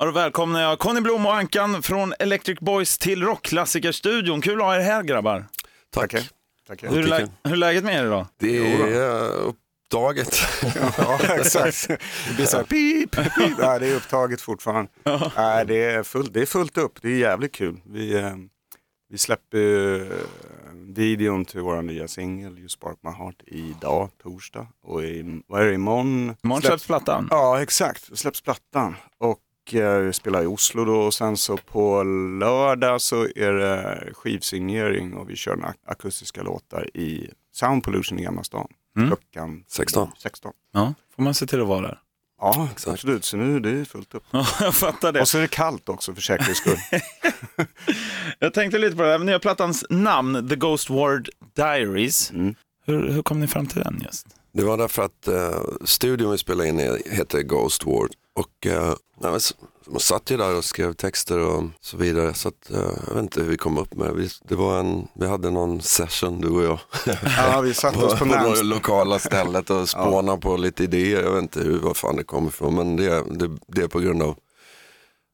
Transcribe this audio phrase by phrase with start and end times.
[0.00, 4.40] Ja, då välkomnar jag Conny Blom och Ankan från Electric Boys till Rockklassikerstudion.
[4.40, 5.44] Kul att ha er här grabbar.
[5.90, 6.10] Tack.
[6.10, 6.26] Tackar.
[6.66, 6.88] Tackar.
[6.88, 8.26] Hur är, lä- hur är läget med er idag?
[8.38, 10.40] Det är upptaget.
[10.98, 11.88] Ja, exakt.
[11.88, 13.58] Det blir så här pip, pip.
[13.58, 14.90] Nej, det är upptaget fortfarande.
[15.36, 17.80] Nej, det, är fullt, det är fullt upp, det är jävligt kul.
[17.86, 18.32] Vi, eh,
[19.10, 20.16] vi släpper eh,
[20.94, 24.66] videon till vår nya singel You Spark My Heart idag, torsdag.
[24.82, 26.36] Och i, vad är det, imorgon?
[26.44, 27.28] Imorgon släpps- släpps plattan.
[27.30, 28.18] Ja, exakt.
[28.18, 28.96] Släpps plattan.
[29.18, 29.38] Och
[29.74, 32.02] eh, vi spelar i Oslo då och sen så på
[32.40, 38.22] lördag så är det skivsignering och vi kör några akustiska låtar i Sound Pollution i
[38.22, 38.68] Gamla stan.
[38.96, 39.08] Mm.
[39.08, 40.08] Klockan 16.
[40.18, 40.52] 16.
[40.72, 41.98] Ja, får man se till att vara där.
[42.40, 42.94] Ja, Exakt.
[42.94, 43.24] absolut.
[43.24, 44.24] Så nu är det fullt upp.
[44.30, 45.20] Ja, jag fattar det.
[45.20, 46.76] Och så är det kallt också för säkerhets skull.
[48.38, 52.30] Jag tänkte lite på det här, nya plattans namn, The Ghost Ward Diaries.
[52.30, 52.54] Mm.
[52.86, 54.26] Hur, hur kom ni fram till den just?
[54.52, 58.10] Det var därför att uh, studion vi spelade in i heter Ghost Ward.
[58.34, 58.66] Och
[59.36, 59.54] s-
[59.86, 62.34] man satt ju där och skrev texter och så vidare.
[62.34, 64.14] Så att, eh, jag vet inte hur vi kom upp med det.
[64.14, 64.54] Vi, det.
[64.54, 66.78] Var en, vi hade någon session du och jag.
[67.38, 68.64] Ja, vi satte oss på på det närmst.
[68.64, 71.22] lokala stället och spåna på lite idéer.
[71.22, 72.74] Jag vet inte hur, var fan det kommer ifrån.
[72.74, 74.36] Men det, det, det är på grund av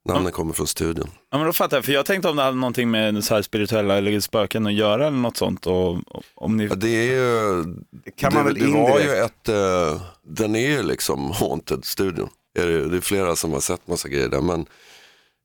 [0.08, 1.10] namnet kommer från studion.
[1.30, 3.42] Ja, men då fattar jag, för jag tänkte om det hade någonting med så här
[3.42, 5.66] spirituella eller spöken att göra eller något sånt.
[5.66, 5.98] Och,
[6.34, 6.66] om ni...
[6.66, 7.64] Ja, det är ju,
[8.04, 11.84] Det kan man det, väl det var ju ett, eh, den är ju liksom haunted
[11.84, 12.28] studion.
[12.56, 14.66] Är det, det är flera som har sett massa grejer där men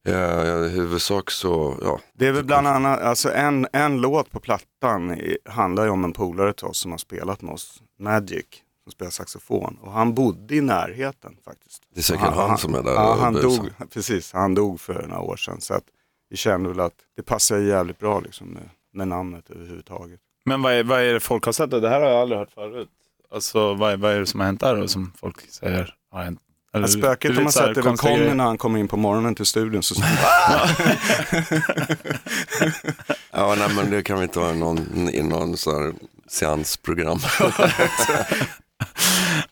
[0.08, 2.00] eh, i huvudsak så, ja.
[2.14, 6.04] Det är väl bland annat, alltså en, en låt på plattan i- handlar ju om
[6.04, 8.46] en polare till oss som har spelat med oss, Magic,
[8.84, 9.78] som spelar saxofon.
[9.82, 11.84] Och han bodde i närheten faktiskt.
[11.94, 15.08] Det är säkert han, som är där Ja, och han dog, precis, han dog för
[15.08, 15.62] några år sedan.
[15.62, 15.84] Så att
[16.30, 20.20] vi kände väl att det passar jävligt bra liksom med, med namnet överhuvudtaget.
[20.46, 21.72] Men vad är, vad är det folk har sett?
[21.72, 22.90] Det här har jag aldrig hört förut.
[23.34, 26.24] Alltså vad är, vad är det som har hänt där då, som folk säger har
[26.24, 26.40] hänt?
[26.74, 28.34] Eller, Att spöket det är har man Conny grejer.
[28.34, 29.84] när han kommer in på morgonen till studion.
[29.84, 29.96] Så
[33.32, 35.94] Ja, nej men det kan vi inte vara någon, i någon så här
[36.28, 37.20] seansprogram.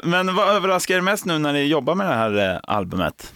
[0.04, 3.34] Men vad överraskar er mest nu när ni jobbar med det här eh, albumet?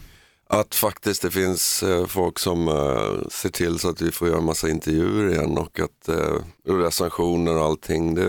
[0.49, 4.41] Att faktiskt det finns eh, folk som eh, ser till så att vi får göra
[4.41, 6.35] massa intervjuer igen och att eh,
[6.67, 8.15] och recensioner och allting.
[8.15, 8.23] Det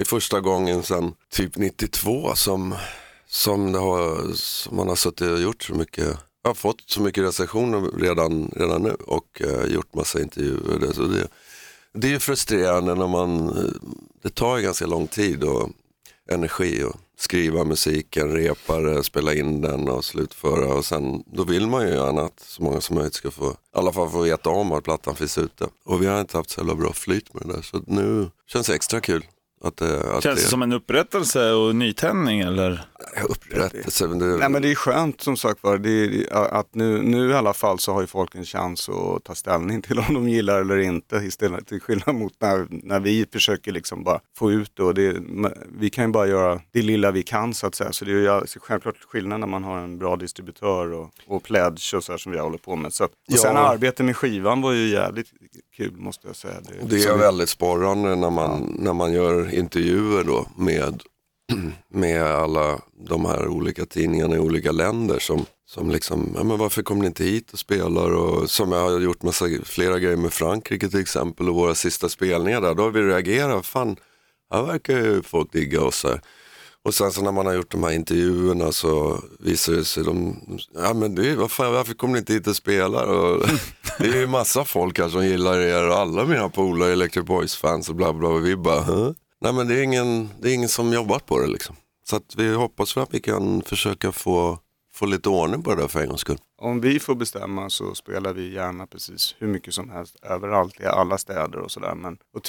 [0.00, 2.74] är första gången sedan typ 92 som,
[3.38, 6.06] som, det har, som man har suttit och gjort så mycket.
[6.42, 10.78] Jag har fått så mycket recensioner redan, redan nu och eh, gjort massa intervjuer.
[10.80, 11.28] Det, så det,
[11.94, 13.90] det är frustrerande när man, eh,
[14.22, 15.70] det tar ju ganska lång tid och
[16.30, 21.66] energi att skriva musiken, repa det, spela in den och slutföra och sen då vill
[21.66, 24.50] man ju gärna att så många som möjligt ska få, i alla fall få veta
[24.50, 25.68] om att plattan finns ute.
[25.84, 28.66] Och vi har inte haft så jävla bra flyt med det där så nu känns
[28.66, 29.24] det extra kul.
[29.60, 32.84] Att det, att Känns det som en upprättelse och nytändning eller?
[33.28, 34.08] upprättelse.
[34.08, 37.34] men Det, Nej men det är skönt som sagt var, är, att nu, nu i
[37.34, 40.60] alla fall så har ju folk en chans att ta ställning till om de gillar
[40.60, 44.82] eller inte istället till skillnad mot när, när vi försöker liksom bara få ut det
[44.82, 45.16] och det,
[45.78, 47.92] vi kan ju bara göra det lilla vi kan så att säga.
[47.92, 51.94] Så det är ju självklart skillnad när man har en bra distributör och, och pledge
[51.96, 52.92] och så här som vi håller på med.
[52.92, 53.36] Så att, och Ja.
[53.36, 55.26] sen arbetet med skivan var ju jävligt
[55.78, 56.54] kul måste jag säga.
[56.82, 61.02] Det så är vi- väldigt sporrande när man, när man gör intervjuer då med,
[61.88, 66.82] med alla de här olika tidningarna i olika länder som, som liksom, ja, men varför
[66.82, 68.10] kommer ni inte hit och spelar?
[68.14, 72.08] Och som jag har gjort massa, flera grejer med Frankrike till exempel och våra sista
[72.08, 73.96] spelningar där, då har vi reagerat, fan,
[74.50, 76.20] här verkar ju folk digga oss här.
[76.88, 80.36] Och sen så när man har gjort de här intervjuerna så visar det sig, de,
[80.74, 83.06] ja men det är, vad fan, varför kommer ni inte hit och spelar?
[83.06, 83.46] Och,
[83.98, 87.26] det är ju massa folk här som gillar er och alla mina polare är Electric
[87.26, 88.28] Boys-fans och bla bla.
[88.28, 89.12] Och vi bara, huh?
[89.40, 91.76] nej men det är, ingen, det är ingen som jobbat på det liksom.
[92.04, 94.58] Så att vi hoppas väl att vi kan försöka få,
[94.94, 96.38] få lite ordning på det där för en gångs skull.
[96.58, 100.84] Om vi får bestämma så spelar vi gärna precis hur mycket som helst överallt i
[100.84, 101.94] alla städer och sådär.
[101.94, 102.44] Men och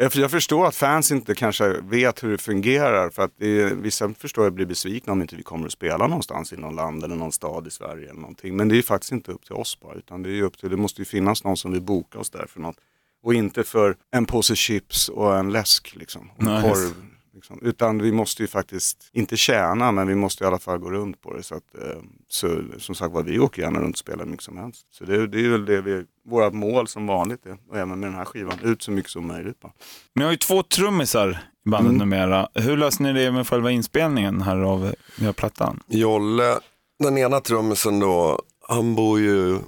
[0.00, 3.74] jag jag förstår att fans inte kanske vet hur det fungerar för att det är,
[3.74, 7.04] vissa förstår jag blir besvikna om inte vi kommer att spela någonstans i någon land
[7.04, 8.56] eller någon stad i Sverige eller någonting.
[8.56, 10.70] Men det är ju faktiskt inte upp till oss bara utan det är upp till,
[10.70, 12.76] det måste ju finnas någon som vill boka oss där för något.
[13.22, 16.30] Och inte för en påse chips och en läsk liksom.
[16.36, 16.94] Och Nej, korv.
[17.38, 17.58] Liksom.
[17.62, 21.20] Utan vi måste ju faktiskt, inte tjäna, men vi måste i alla fall gå runt
[21.22, 21.42] på det.
[21.42, 24.44] Så, att, eh, så som sagt var, vi åker gärna runt och spelar hur mycket
[24.44, 24.86] som helst.
[24.90, 27.56] Så det, det är väl det vi, våra mål som vanligt är.
[27.70, 29.60] Och även med den här skivan, ut så mycket som möjligt.
[29.60, 29.72] Bara.
[30.14, 31.30] Ni har ju två trummisar
[31.66, 31.98] i bandet Mm.
[32.08, 32.48] numera.
[32.54, 35.80] Hur löser ni det med själva inspelningen här av nya plattan?
[35.86, 36.58] Jolle,
[36.98, 39.58] den ena trummisen då, han bor ju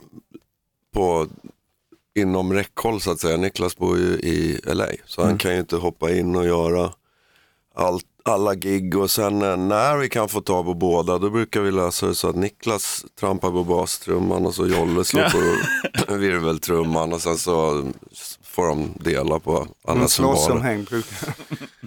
[0.95, 1.27] på
[2.15, 3.37] inom räckhåll så att säga.
[3.37, 5.39] Niklas bor ju i LA så han Mm.
[5.39, 6.93] kan ju inte hoppa in och göra
[7.75, 11.61] allt, alla gig och sen eh, när vi kan få tag på båda då brukar
[11.61, 15.23] vi lösa det så att Niklas trampar på bastrumman och så Jolle slår
[16.07, 17.85] på virveltrumman och sen så
[18.45, 20.61] får de dela på alla Man slåss om cymbaler.
[20.63, 21.35] hängbrukar.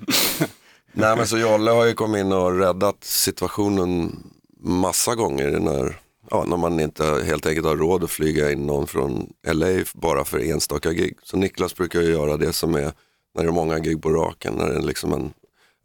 [0.94, 4.24] Nej men så Jolle har ju kommit in och räddat situationen
[4.60, 6.00] massa gånger när,
[6.32, 10.26] ja, när man inte helt enkelt har råd att flyga in någon från LA bara
[10.26, 11.18] för enstaka gig.
[11.24, 12.92] Så Niklas brukar ju göra det som är
[13.36, 15.34] när det är många gig på raken, när det är liksom en,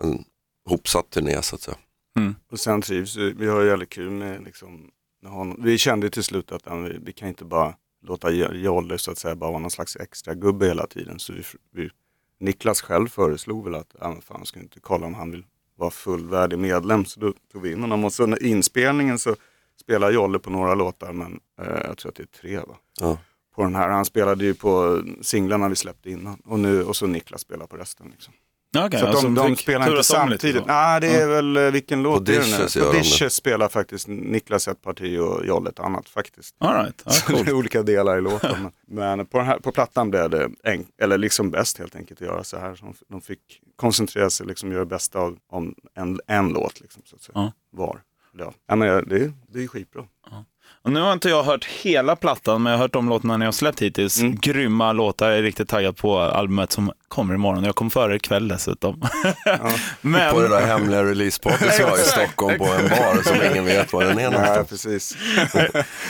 [0.02, 0.24] en
[0.68, 1.76] hopsatt turné så att säga.
[2.50, 3.32] Och sen trivs vi.
[3.32, 4.90] Vi har ju jävligt kul med, liksom,
[5.22, 5.60] med honom.
[5.64, 9.18] Vi kände till slut att vi, vi kan inte bara låta Jo- Jolle så att
[9.18, 11.18] säga bara vara någon slags extra gubbe hela tiden.
[11.18, 11.42] Så vi,
[11.72, 11.90] vi,
[12.40, 15.44] Niklas själv föreslog väl att ja, men fan, ska inte kolla om han vill
[15.76, 17.04] vara fullvärdig medlem.
[17.04, 18.04] Så då tog vi in honom.
[18.04, 19.36] Och så under inspelningen så
[19.80, 22.76] spelar Jolle på några låtar, men eh, jag tror att det är tre va?
[23.00, 23.18] Ja.
[23.54, 23.88] På den här.
[23.88, 26.40] Han spelade ju på singlarna vi släppte innan.
[26.44, 28.08] Och, nu, och så Niklas spelar på resten.
[28.10, 28.34] Liksom.
[28.76, 30.66] Okej, Så alltså, de, de spelar inte samtidigt.
[30.66, 32.82] Nej, det är väl eh, vilken låt På är det Dishes nu?
[32.92, 36.54] Dishes spelar faktiskt Niklas ett parti och Jolle ett annat faktiskt.
[36.58, 37.02] All right.
[37.04, 38.70] ja, Så det är olika delar i låten.
[38.86, 42.26] Men, på, den här, på plattan blev det enk, eller liksom bäst helt enkelt att
[42.28, 42.74] göra så här.
[42.74, 43.40] Så de, de fick
[43.76, 47.32] koncentrera sig liksom göra det bästa av om en, en låt liksom, så att säga.
[47.34, 47.52] Ja.
[47.72, 48.00] Var.
[48.38, 48.52] Ja.
[48.68, 50.04] Ja, men det, är- det är skitbra.
[50.82, 53.44] Och nu har inte jag hört hela plattan, men jag har hört de låtarna ni
[53.44, 54.20] har släppt hittills.
[54.20, 54.36] Mm.
[54.36, 57.64] Grymma låtar, jag är riktigt taggad på albumet som kommer imorgon.
[57.64, 59.02] Jag kommer före ikväll dessutom.
[60.00, 63.64] men, På det där hemliga releasepartyt som var i Stockholm på en bar som ingen
[63.64, 64.68] vet vad den är någonstans.
[64.68, 65.16] precis.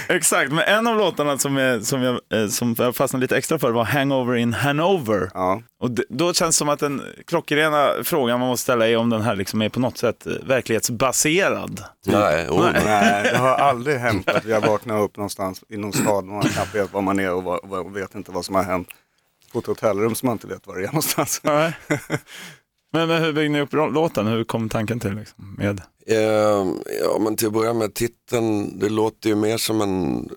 [0.08, 3.58] exakt, men en av låtarna som jag, som, jag, eh, som jag fastnade lite extra
[3.58, 5.30] för var Hangover in Hanover.
[5.34, 5.62] Ja.
[5.80, 9.22] Och då känns det som att den klockrena frågan man måste ställa är om den
[9.22, 11.84] här liksom är på något sätt eh, verklighetsbaserad.
[12.06, 12.82] Nej, oh, nej.
[12.84, 16.42] Nej, det har aldrig hänt att jag vaknar upp någonstans i någon stad och man
[16.42, 18.88] knappt vet var man är och, vad, och vet inte vad som har hänt.
[19.52, 21.40] På ett hotellrum som man inte vet var det är någonstans.
[21.44, 21.76] Nej.
[22.92, 24.26] men, men hur byggde ni upp låten?
[24.26, 25.14] Hur kom tanken till?
[25.14, 25.82] Liksom, med?
[26.06, 26.66] Eh,
[27.02, 30.28] ja, men till att börja med titeln, det låter ju mer som en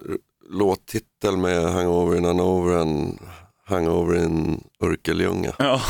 [0.49, 3.19] låttitel med Hangover in Hanover än
[3.71, 5.53] Hangover in Örkelljunga.
[5.59, 5.81] Ja.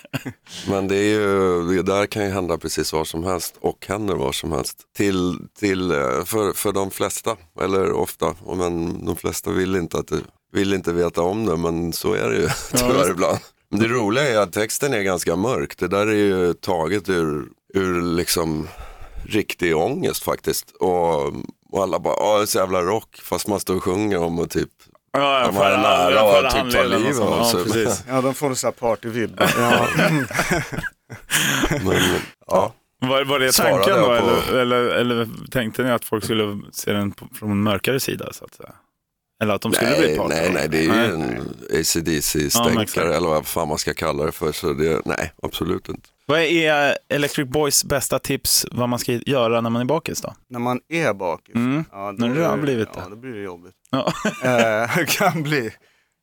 [0.68, 4.14] Men det, är ju, det där kan ju hända precis var som helst och händer
[4.14, 4.78] var som helst.
[4.96, 10.12] Till, till, eh, för, för de flesta, eller ofta, men de flesta vill inte, att
[10.52, 13.10] vill inte veta om det, men så är det ju tyvärr visst.
[13.10, 13.38] ibland.
[13.70, 15.78] Men det roliga är att texten är ganska mörk.
[15.78, 18.68] Det där är ju taget ur, ur liksom
[19.24, 20.70] riktig ångest faktiskt.
[20.70, 21.26] Och,
[21.70, 24.38] och alla bara, ja det är så jävla rock, fast man står och sjunger om
[24.38, 24.70] och typ
[25.14, 27.62] Ja, De en nära förra typ och livet av sig.
[27.64, 28.04] precis.
[28.08, 29.40] Ja, de får en sån här partyvibb.
[29.58, 29.86] Ja.
[31.70, 31.96] Men,
[32.46, 32.72] ja.
[33.00, 34.12] Var, var det tanken då?
[34.12, 38.32] Eller, eller, eller tänkte ni att folk skulle se den på, från en mörkare sida?
[38.32, 38.72] Så att säga?
[39.44, 40.34] Eller att de skulle bli Nej, party?
[40.34, 41.08] nej, nej, det är ju Nej.
[41.10, 41.78] en Ja.
[41.80, 44.52] ACDC-stänkare eller vad fan man ska kalla det för.
[44.52, 46.08] Så det, nej, absolut inte.
[46.26, 50.34] Vad är Electric Boys bästa tips vad man ska göra när man är bakis då?
[50.48, 51.54] När man är bakis.
[51.54, 51.84] Mm.
[51.92, 53.10] Ja, När det har blivit ja, det.
[53.10, 53.74] då blir det jobbigt.
[53.90, 54.12] Ja.
[54.42, 55.70] Eh, det kan bli.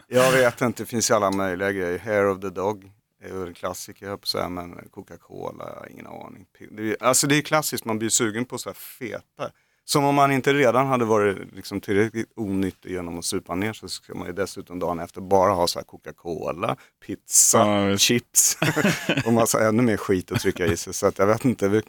[0.07, 2.00] Jag vet inte, det finns ju alla möjliga grejer.
[2.00, 2.91] Hair of the Dog
[3.24, 6.45] är väl en klassiker, jag på men Coca-Cola, jag har ingen aning.
[6.71, 9.51] Det är, alltså det är klassiskt, man blir sugen på så här feta.
[9.85, 13.87] Som om man inte redan hade varit liksom tillräckligt onyttig genom att supa ner så
[13.87, 16.75] ska man ju dessutom dagen efter bara ha så här Coca-Cola,
[17.05, 18.03] pizza, visst.
[18.03, 18.57] chips
[19.25, 20.93] och massa ännu mer skit att trycka i sig.
[20.93, 21.81] Så att jag vet inte.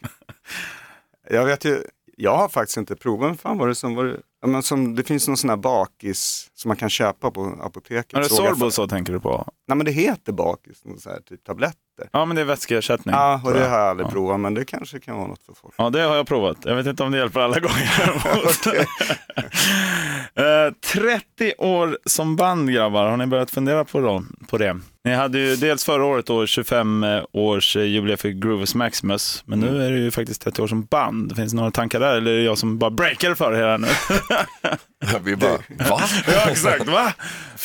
[1.30, 1.82] Jag vet ju,
[2.16, 4.20] jag har faktiskt inte provat, men fan var det som var det?
[4.40, 8.18] Ja, men som, det finns någon sån här bakis som man kan köpa på apoteket.
[8.18, 9.46] Är det Sorbo så tänker du på?
[9.68, 11.44] Nej men det heter bakis, någon sån här typ
[12.02, 12.18] tabletter.
[12.18, 13.14] Ja, men det är vätskeersättning.
[13.14, 14.10] Ja, och det har jag aldrig Ja.
[14.10, 15.74] provat, men det kanske kan vara något för folk.
[15.78, 16.56] Ja, det har jag provat.
[16.64, 17.90] Jag vet inte om det hjälper alla gånger.
[20.34, 20.72] Eh,
[21.38, 24.78] 30 år som band grabbar, har ni börjat fundera på, då, på det?
[25.04, 29.62] Ni hade ju dels förra året då 25 års eh, jubileum för Groovers Maximus, men
[29.62, 29.74] Mm.
[29.74, 31.36] nu är det ju faktiskt 30 år som band.
[31.36, 33.78] Finns det några tankar där eller är det jag som bara breakar för er här
[33.78, 33.88] nu?
[35.24, 35.50] Vi bara,
[35.90, 36.00] va?
[36.34, 36.88] ja, exakt.
[36.88, 37.12] Va?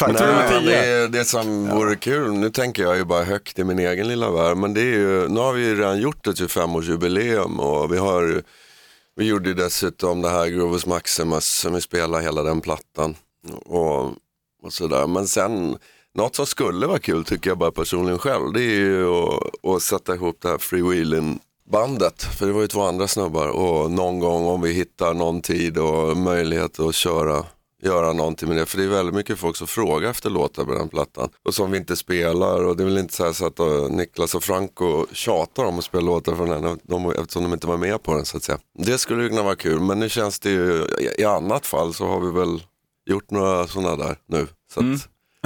[0.08, 0.15] Nej,
[0.50, 0.60] 10.
[0.70, 4.08] det, är det som vore kul, nu tänker jag ju bara högt i min egen
[4.08, 7.93] lilla värld, men det är ju, nu har vi ju redan gjort ett 25-årsjubileum och
[7.93, 8.43] vi har,
[9.15, 13.15] vi gjorde ju dessutom det här Grovers Maximus som vi spelade hela den plattan
[13.65, 14.05] och,
[14.63, 15.07] och sådär.
[15.07, 15.77] Men sen,
[16.13, 19.81] något som skulle vara kul tycker jag bara personligen själv, det är ju att, att
[19.81, 21.39] sätta ihop det här freewheeling
[21.72, 25.41] bandet, för det var ju två andra snubbar och någon gång om vi hittar någon
[25.41, 27.46] tid och möjlighet att köra
[27.84, 28.65] göra någonting med det.
[28.65, 31.29] För det är väldigt mycket folk som frågar efter låtar på den plattan.
[31.46, 32.63] Och som vi inte spelar.
[32.63, 35.77] Och det är väl inte så, här så att eh, Niklas och Franco tjatar om
[35.77, 36.79] att spela låtar från den.
[36.84, 38.57] De, eftersom de inte var med på den så att säga.
[38.79, 39.79] Det skulle ju kunna vara kul.
[39.79, 42.63] Men nu känns det ju, i, i annat fall så har vi väl
[43.10, 44.48] gjort några sådana där nu.
[44.74, 45.00] Så att, Mm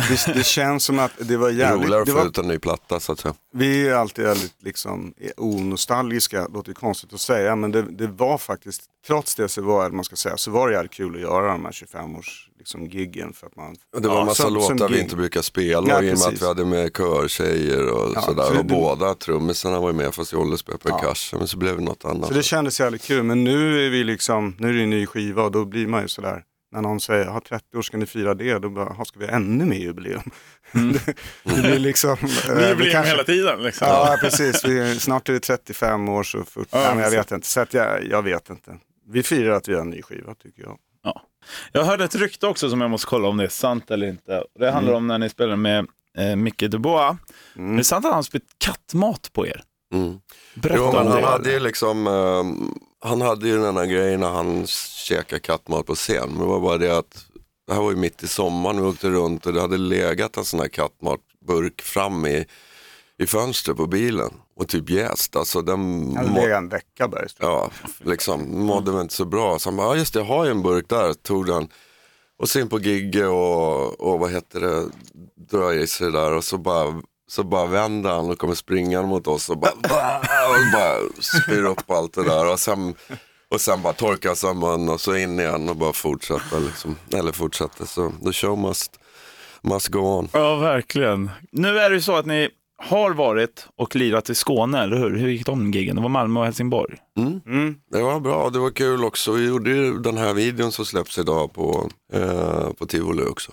[0.09, 1.83] det, det känns som att det var jävligt...
[1.85, 3.33] Roligare att det få var, ut en ny platta så att säga.
[3.53, 8.37] vi är alltid väldigt liksom onostalgiska, låter ju konstigt att säga, men det, det var
[8.37, 11.47] faktiskt, trots det så var, man ska säga, så var det jävligt kul att göra
[11.51, 13.33] de här 25-års liksom, giggen.
[13.33, 15.03] För att man, Och Det var en massa som- som låtar vi gig.
[15.03, 18.21] inte brukar spela Ja, och i och med att vi hade med körtjejer och Ja,
[18.21, 18.43] sådär.
[18.43, 21.39] så det- och båda trummisarna var ju med fast Jolle spelade percussion.
[21.39, 22.27] Men så blev det något annat.
[22.27, 25.05] Så det kändes jävligt kul, men nu är vi liksom, nu är det en ny
[25.05, 28.05] skiva och då blir man ju sådär, när någon säger, har 30 år ska ni
[28.05, 30.21] fira det, då bara, "Jaha, ska vi ha ännu mer jubileum?
[30.71, 32.11] det, det blir liksom...
[32.49, 33.87] eh, Vi vi blir kanske- hela tiden liksom.
[33.87, 34.65] Ja, precis.
[34.65, 37.47] Vi, snart är det 35 år, så 40, Ja, ja, men jag vet inte.
[37.47, 38.77] Så att jag, jag vet inte.
[39.09, 40.77] Vi firar att vi har en ny skiva, tycker jag.
[41.71, 44.43] Jag hörde ett rykte också som jag måste kolla om det är sant eller inte.
[44.59, 45.87] Det handlar om när ni spelade med
[46.17, 47.17] eh, Micke Dubois.
[47.57, 47.73] Mm.
[47.73, 49.63] Är det sant att han spelade kattmat på er?
[49.93, 50.19] Mm.
[50.55, 51.27] Berätta Jo, om men han det.
[51.27, 52.43] hade ju liksom, eh,
[53.01, 56.29] han hade ju den här grejen när han käkade kattmat på scen.
[56.29, 57.25] Men det var bara det att,
[57.67, 60.45] det här var ju mitt i sommaren, vi åkte runt och det hade legat en
[60.45, 62.45] sån här kattmatburk fram i,
[63.17, 64.33] i fönstret på bilen.
[64.55, 67.49] Och typ jäst, alltså den må- legat en vecka Bergström.
[67.49, 69.59] Ja, liksom mådde väl inte så bra.
[69.59, 71.67] Så han bara, ja just det, jag har ju en burk där, tog den.
[72.37, 74.89] Och sen på gigge och, och vad heter det,
[75.51, 79.27] drar i sig där och så bara, så bara vänder han och kommer springande mot
[79.27, 82.51] oss och bara, och bara spyr upp allt det där.
[82.51, 82.95] Och sen,
[83.49, 86.95] och sen bara torkar sig mun och så in igen och bara fortsätter liksom.
[87.13, 88.99] Eller fortsätter, så the show must,
[89.61, 90.27] must go on.
[90.33, 91.29] Ja, verkligen.
[91.51, 95.17] Nu är det ju så att ni har varit och lirat i Skåne, eller hur?
[95.17, 95.95] Hur gick de giggen?
[95.95, 96.97] Det var Malmö och Helsingborg.
[97.17, 97.75] Mm.
[97.91, 99.31] Det var bra, det var kul också.
[99.31, 103.51] Vi gjorde ju den här videon som släpps idag på, eh, på Tivoli också.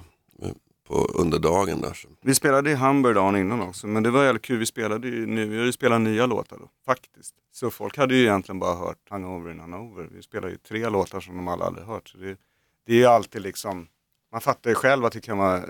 [0.89, 1.99] På, under dagen där.
[2.21, 4.59] Vi spelade i Hamburg dagen innan också, men det var jävligt kul.
[4.59, 7.35] Vi spelade ju nu, vi har ju spelat nya låtar då, faktiskt.
[7.53, 10.09] Så folk hade ju egentligen bara hört Hangover in Hanover.
[10.13, 12.09] Vi spelade ju tre låtar som de alla hade hört.
[12.09, 12.39] Så det,
[12.87, 13.87] det är ju alltid liksom,
[14.33, 15.65] man fattar ju själv att det kan vara eh,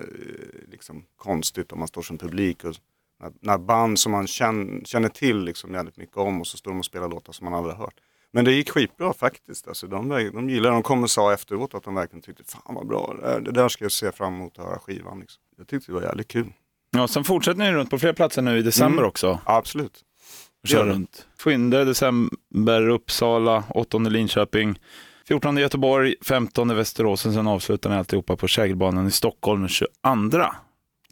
[0.71, 2.75] liksom konstigt om man står som publik och
[3.21, 6.71] när, när band som man känner, känner till liksom jävligt mycket om och så står
[6.71, 8.01] de och spelar låtar som man aldrig har hört.
[8.33, 9.69] Men det gick skitbra faktiskt.
[9.69, 12.87] Alltså, de, de gillade De kom och sa efteråt att de verkligen tyckte fan vad
[12.87, 15.21] bra det där, det där ska jag se fram emot att höra skivan.
[15.21, 15.43] Liksom.
[15.59, 16.53] Jag tyckte det var jävligt kul.
[16.91, 19.09] Ja, sen fortsätter ni runt på fler platser nu i december Mm.
[19.09, 19.39] också.
[19.45, 20.01] Absolut.
[20.67, 21.27] Kör runt.
[21.45, 24.79] 7 december Uppsala, 8 Linköping,
[25.29, 29.89] 14 Göteborg, 15 Västerås och sen avslutar ni alltihopa på Kägelbanan i Stockholm den 22.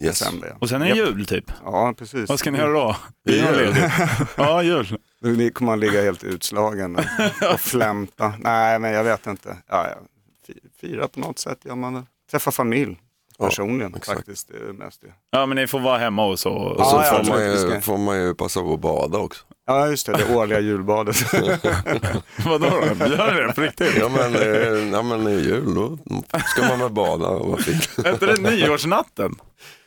[0.03, 0.19] Yes.
[0.19, 0.55] December, ja.
[0.61, 1.09] Och sen är det Japp.
[1.09, 1.53] jul typ.
[1.65, 2.29] Ja, precis.
[2.29, 2.97] Vad ska ni göra då?
[3.25, 3.75] Det är jul.
[4.37, 4.99] Ja, jul.
[5.21, 8.33] Nu kommer man ligga helt utslagen och- och flämta.
[8.41, 9.57] Nej, men jag vet inte.
[9.69, 9.97] Ja, ja.
[10.47, 12.03] Fi- Fira på något sätt gör man det.
[12.31, 13.01] Träffa familj.
[13.39, 14.19] Ja, Personligen exakt.
[14.19, 14.49] faktiskt.
[14.49, 15.07] Det är mest det.
[15.31, 16.51] Ja, men ni får vara hemma och så.
[16.53, 17.43] Och Ja, så ja, får, man
[17.75, 19.45] ju, får man ju passa på att bada också.
[19.67, 20.13] Ja, just det.
[20.13, 21.17] Det årliga julbadet.
[22.47, 23.07] Vadå då?
[23.07, 23.97] Gör ni det på riktigt?
[23.97, 25.99] Ja men, eh, ja, men i jul då
[26.47, 28.07] ska man väl bada och vara fint.
[28.07, 29.35] Är inte det nyårsnatten?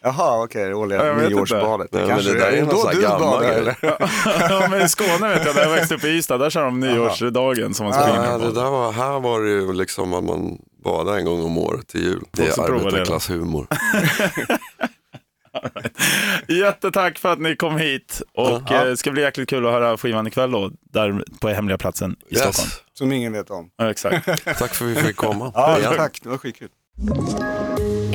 [0.01, 0.61] Jaha, okej.
[0.69, 1.89] Ja, årliga nyårsbadet.
[1.91, 3.75] Nej, Kanske det där är någon sån här gammal grej.
[4.49, 6.79] Ja, men i Skåne vet jag, där jag växte upp i Ystad, där kör de
[6.79, 8.45] nyårsdagen som man springer Ja, på.
[8.45, 11.87] det där var, här var det ju liksom att man badar en gång om året
[11.87, 12.23] till jul.
[12.31, 13.67] Det är arbetarklasshumor.
[16.47, 19.97] Jättetack för att ni kom hit och eh, det ska bli jäkligt kul att höra
[19.97, 22.67] skivan ikväll då, där på hemliga platsen i Stockholm.
[22.67, 22.81] Yes.
[22.93, 23.69] Som ingen vet om.
[23.77, 24.25] Ja, exakt.
[24.45, 25.51] Tack för att vi fick komma.
[25.55, 26.19] Ja, tack.
[26.23, 26.69] Det var skitkul.